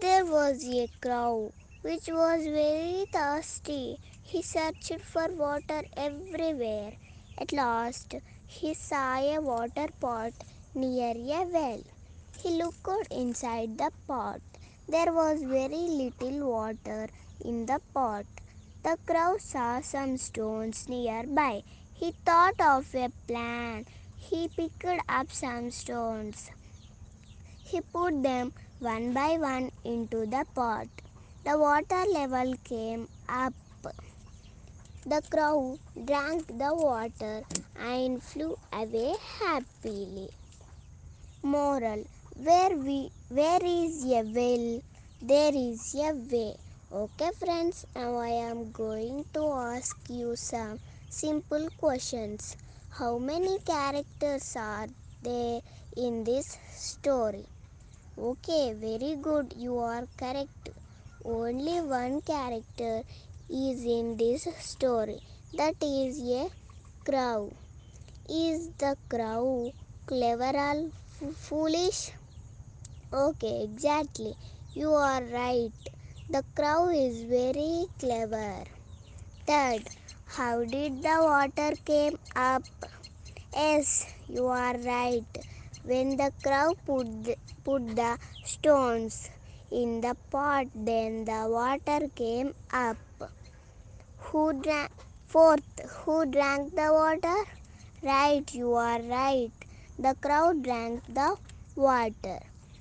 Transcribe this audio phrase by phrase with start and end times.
[0.00, 3.98] There was a crow which was very thirsty.
[4.22, 6.92] He searched for water everywhere.
[7.38, 8.14] At last,
[8.46, 10.32] he saw a water pot
[10.74, 11.82] near a well.
[12.42, 14.40] He looked inside the pot.
[14.88, 17.08] There was very little water
[17.44, 18.26] in the pot.
[18.82, 21.62] The crow saw some stones nearby.
[21.94, 23.86] He thought of a plan.
[24.16, 26.50] He picked up some stones.
[27.64, 30.88] He put them one by one into the pot.
[31.48, 33.54] The water level came up.
[35.06, 37.42] The crow drank the water
[37.74, 40.28] and flew away happily.
[41.42, 42.04] Moral
[42.36, 44.82] Where we where is a well,
[45.22, 46.54] there is a way.
[46.92, 50.78] Okay, friends, now I am going to ask you some
[51.08, 52.58] simple questions.
[52.90, 54.88] How many characters are
[55.22, 55.62] there
[55.96, 57.46] in this story?
[58.18, 59.54] Okay, very good.
[59.56, 60.68] You are correct.
[61.30, 63.04] Only one character
[63.50, 65.20] is in this story.
[65.52, 66.48] That is a
[67.04, 67.52] crow.
[68.30, 69.70] Is the crow
[70.06, 70.88] clever or
[71.34, 72.12] foolish?
[73.12, 74.36] Okay, exactly.
[74.72, 75.70] You are right.
[76.30, 78.64] The crow is very clever.
[79.46, 79.82] Third,
[80.24, 82.62] how did the water came up?
[83.52, 85.26] Yes, you are right.
[85.84, 89.28] When the crow put the, put the stones
[89.70, 92.96] in the pot, then the water came up.
[94.18, 94.90] Who drank?
[95.26, 97.44] Fourth, who drank the water?
[98.02, 99.50] Right, you are right.
[99.98, 101.36] The crowd drank the
[101.76, 102.38] water.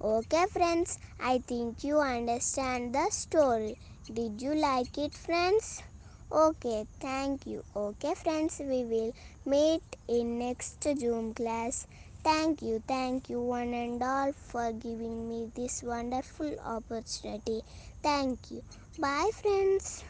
[0.00, 3.76] Okay, friends, I think you understand the story.
[4.12, 5.82] Did you like it, friends?
[6.30, 7.64] Okay, thank you.
[7.74, 9.12] Okay, friends, we will
[9.44, 11.86] meet in next Zoom class.
[12.22, 17.62] Thank you, thank you, one and all, for giving me this wonderful opportunity.
[18.02, 18.62] Thank you.
[19.00, 20.04] Bye, friends.